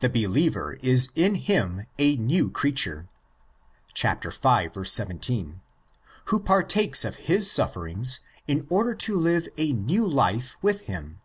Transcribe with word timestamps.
The 0.00 0.08
believer 0.08 0.78
is 0.80 1.10
in 1.14 1.34
him 1.34 1.84
a 1.98 2.16
new 2.16 2.50
creature 2.50 3.10
(v. 3.94 4.68
17), 4.82 5.60
who 6.28 6.40
partakes 6.40 7.04
of 7.04 7.16
his 7.16 7.50
sufferings 7.52 8.20
in 8.48 8.66
order 8.70 8.94
to 8.94 9.14
live 9.14 9.48
a 9.58 9.74
new 9.74 10.08
life 10.08 10.56
with 10.62 10.86
him. 10.88 11.20